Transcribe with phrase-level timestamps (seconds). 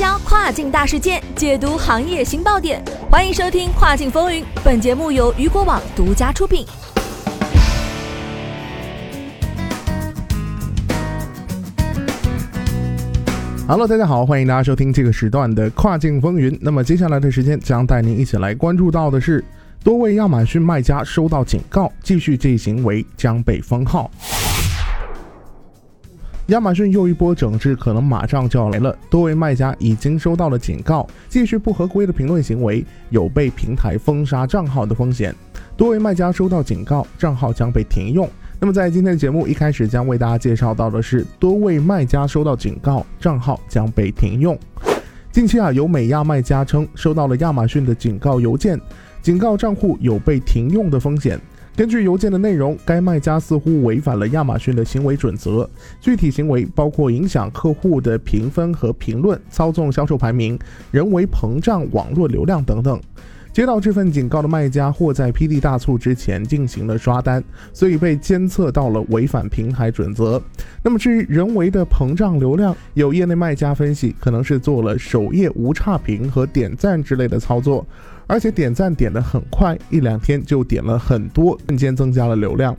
[0.00, 4.42] 销跨境大事件，解读行业新爆点，欢迎收听《跨境风云》。
[4.64, 6.64] 本节目由雨果网独家出品。
[13.68, 16.50] Hello，大家好，欢迎大家收听这个时段的《跨境风云》。
[16.62, 19.44] 那么接下来的时间将带您一起来关注到的是，
[19.84, 24.10] 多位亚马逊卖家收到警告，继续这一行为将被封号。
[26.50, 35.32] 亚马逊又一波整治可能马上就要来了，多位卖家已经收到了警告，继续不合规的评论行为有被平台封杀账号的风险。
[35.76, 38.28] 多位卖家收到警告，账号将被停用。
[38.58, 44.58] 那么在今天的节目一开始将为大家介绍到的是，多位卖家收到警告，账号将被停用。
[45.30, 48.76] 近期啊，有美亚卖家称收到了亚马逊的警告邮件，
[49.22, 51.40] 警告账户有被停用的风险。
[51.76, 55.68] 根据邮件的内容，该卖家似乎违反了亚马逊的行为准则。
[56.00, 60.58] 具体行为包括影响客户的评分和评论、操纵销售排名、
[60.90, 63.00] 人为膨胀网络流量等等。
[63.52, 70.40] 接到这份警告的卖家或在 PD 大促之前进行了刷单，所以被监测到了违反平台准则。
[70.82, 77.84] 那么至于人为的膨胀流量，有业内卖家分析，可能是做了首页无差评和点赞之类的操作。
[78.26, 82.76] 而且点赞点得很快，一两天就点了很多，瞬间增加了流量。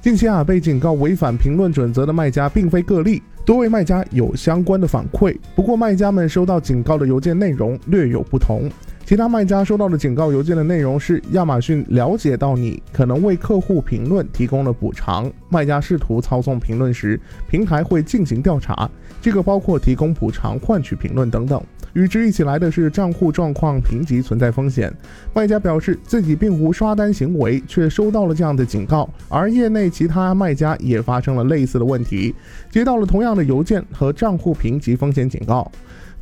[0.00, 5.36] 近期啊，被警告违反评论准则的卖家并非个例，多位卖家有相关的反馈。
[5.56, 8.70] 不过，卖家们收到警告的邮件内容略有不同。
[9.12, 18.90] 其他卖家收到的警告邮件的内容是：亚马逊了解到你可能为客户评论提供了补偿，卖家试图操纵评论时，平台会进行调查，
[19.20, 21.62] 这个包括提供补偿换取评论等等。
[21.92, 24.90] 与之一起来的是账户状况评级存在风险。
[25.34, 29.06] 卖家表示自己并无刷单行为，却收到了这样的警告。
[29.28, 32.34] 而业内其他卖家也发生了类似的问题，
[32.70, 35.70] 接到了同样的邮件和账户评级风险警告。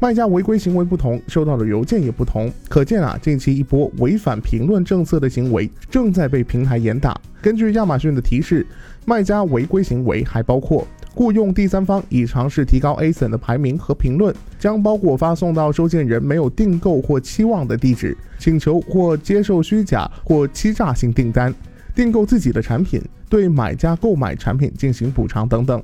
[0.03, 2.51] 卖家违规行为不同，收到的邮件也不同。
[2.71, 7.15] 可见啊，近期一波违反评论政策的行为正在被平台严打。
[7.43, 8.67] 根据亚马逊的提示，
[9.05, 10.87] 卖家违规行为还包括。
[11.15, 21.55] 雇佣第三方以尝试提高 ASIN 的排名和评论，将包裹发送到收件人没有订购或期望的地址，请求或接受虚假或欺诈性订单，
[21.95, 25.83] 订购自己的产品，对买家购买产品进行补偿等等。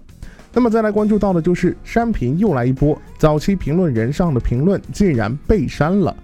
[0.56, 6.16] 那么再来关注到的就是删评又来一波，早期评论人上的评论竟然被删了。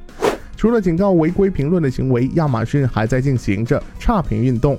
[0.57, 4.79] 除了警告违规评论的行为，亚马逊还在进行着差评运动。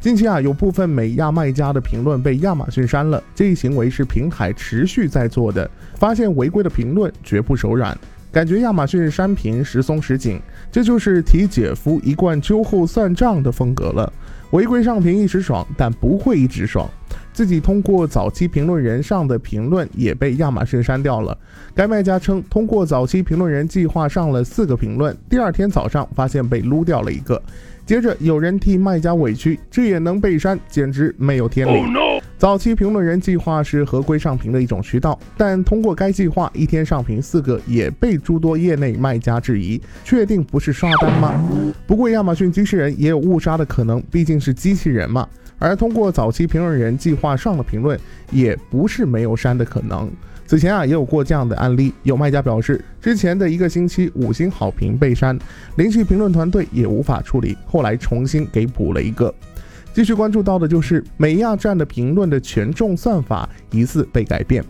[0.00, 5.70] 近期啊，有部分美亚卖家的评论被亚马逊删了，这一行为是平台持续在做的。
[5.96, 7.94] 发现违规的评论绝不手软，
[8.32, 10.40] 感觉亚马逊删评时松时紧，
[10.72, 14.10] 这就是提姐夫一贯秋后算账的风格了。
[14.52, 16.88] 违规上评一时爽，但不会一直爽。
[17.34, 21.36] 自己通过早期评论人上的评论也被亚马逊删掉了。
[21.74, 27.42] 该卖家称，通过早期评论人计划上了四个评论，第二天早上发现被撸掉了一个。
[27.84, 31.82] 接着有人替卖家委屈，这也能被删，简直没有天理。
[32.38, 41.34] 早期评论人计划是合规上评的一种渠道，但通过该计划一天上评四个，也被诸多业内卖家质疑，确定不是刷单吗？
[41.86, 45.28] 不过亚马逊机器人也有误杀的可能，毕竟是机器人嘛。
[45.64, 47.98] 而通过早期评论人计划上的评论，
[48.30, 50.10] 也不是没有删的可能。
[50.46, 55.38] 此前啊，也有过这样的案例，有卖家表示，之前的一个星期五星好评被删，
[55.76, 59.34] 连续评论团队也无法处理，后来重新给补了一个。
[59.94, 64.62] 继续关注到的就是美亚站的评论的权重算法疑似被改变。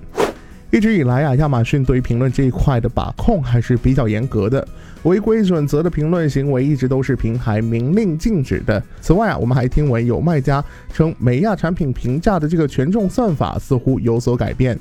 [0.75, 4.67] 一直以来啊，亚马逊对于评论这一块的把控还是比较严格的，
[5.05, 8.83] 违规准则的评论行为一直都是平台明令禁止的。
[9.01, 14.77] 此外啊，我们还听闻有卖家称美亚产品评价的这个权重算法似乎有所改变。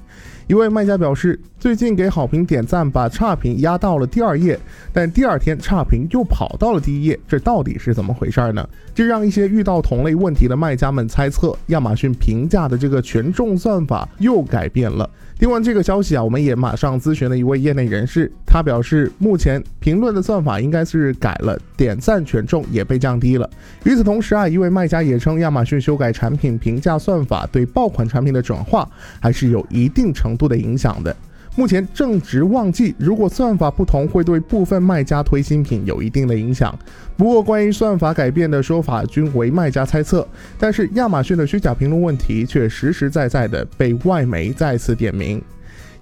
[0.47, 4.59] 一位卖家表示，最近给好评点赞把差评压到了第二页，
[4.91, 8.67] 但第二天差评又跑到了第一页，这到底是怎么回事呢？
[8.93, 15.09] 这让一些遇到同类问题的卖家们猜测，亚马逊评价的这个权重算法又改变了。
[15.39, 23.49] 听完这个消息啊，我们也马上咨询了一位业内人士，他表示，目前评论的算法应该是改了，点赞权重也被降低了。
[23.83, 28.87] 与此同时啊，一位卖家也称，亚马逊修改产品评价算法对爆款产品的转化
[29.19, 31.15] 还是有一定程度的影响的。
[31.55, 36.75] 目前正值旺季，如果算法不同，会对部分卖家推新品有一定的影响。
[37.15, 40.27] 不过，关于算法改变的说法均为卖家猜测。
[40.57, 45.39] 但是，亚马逊的虚假评论问题却实实在在的被外媒再次点名。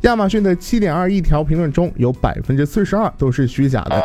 [0.04, 4.01] 亚马逊的七点二亿条评论中有百分之四十二都是虚假的。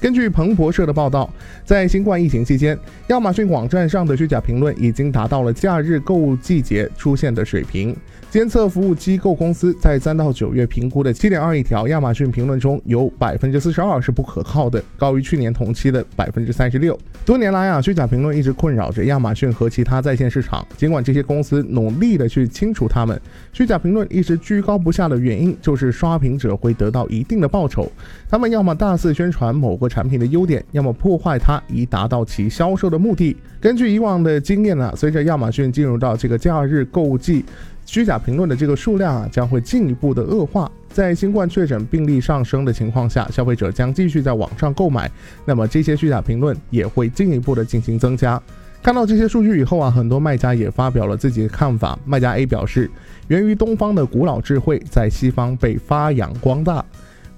[0.00, 1.28] 根据彭博社的报道，
[1.62, 2.76] 在新冠疫情期间，
[3.08, 7.94] 亚马逊网站上的虚假评论已经达到了假日购物季节出现的水平。
[8.30, 16.98] 监测服务机构公司在三到九月评估的七点二亿条亚马逊评论中，有百分之四十二是不可靠的，高于去年同期的百分之三十六。
[17.26, 20.64] 多年来啊，虚假评论一直困扰着亚马逊和其他在线市场。
[20.78, 23.20] 尽管这些公司努力的去清除它们，
[23.52, 27.90] 虚假评论一直居高不下的原因就是刷屏者会得到一定的报酬。
[28.30, 33.36] 他们要么大肆宣传某个产品的优点，要么破坏它以达到其销售的目的。
[33.60, 37.44] 根据以往的经验呢，随着亚马逊进入到这个假日购物季。
[37.86, 40.70] 虚假评论的这个数量啊，将会进一步的恶化。
[40.90, 45.10] 在新冠确诊病例上升的情况下，消费者将继续在网上购买，
[45.44, 48.40] 那么这些虚假评论也会进一步的进行增加。
[48.80, 51.98] 看到这些数据以后啊，很多卖家也发表了自己的看法。
[52.04, 52.88] 卖家 A 表示，
[53.26, 56.84] 源于东方的古老智慧在西方被发扬光大。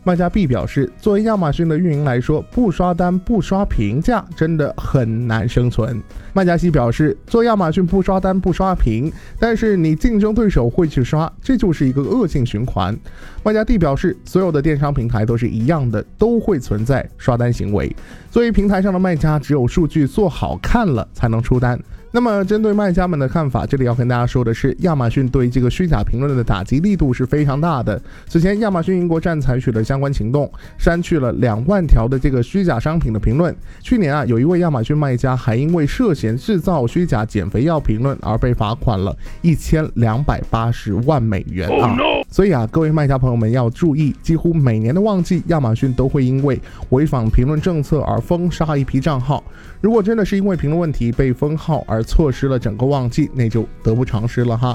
[0.05, 6.03] 卖家 B 表示，作为亚马逊的运营来说，不刷单、不刷评价真的很难生存。
[6.33, 12.99] 卖家 C 表示，做亚马逊不刷单、不刷屏，但是你竞争对手会去刷，这就是一个恶性循环。
[13.45, 17.95] 卖家 D 表示，所有的电商平台都是一样的，都会存在刷单行为。
[18.29, 21.79] 作为平台上的卖家，只有数据做好看了，才能出单。
[22.15, 27.99] 那么，针对卖家们的看法，这里要跟大家说的是，亚马逊对这个虚假评论的打击力度是非常大的。
[28.29, 33.57] 此前，亚马逊英国站采取了相关行动，删去了两万条的这个虚假商品的评论。
[33.81, 41.97] 去年啊，有一位亚马逊卖家还因为涉嫌制造虚假减肥药评论而被罚款了一千两百八十万美元啊！
[42.33, 46.59] 所以啊，各位卖家朋友们要注意，几乎每年的旺季，亚马逊都会因为
[46.89, 49.45] 违反评论政策而封杀一批账号。
[49.83, 54.75] 如果真的是因为评论问题被封号而错失了整个旺季，那就得不偿失了哈。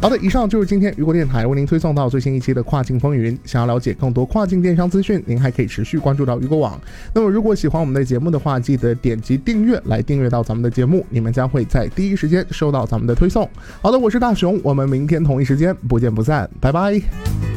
[0.00, 3.38] 好的，以上就是今天雨果电台为您推送到最新一期的跨境风云。
[3.44, 6.80] 想要了解更多跨境电商资讯，您还可以持续关注到雨果网。
[7.12, 13.46] 那么，如果喜欢我们的节目的话，记得点击订阅来订阅到咱们的节目，你们将会在第一时间收到咱们的推送。
[13.82, 17.49] 好的，我是大熊，我们明天同一时间不见不散，拜拜。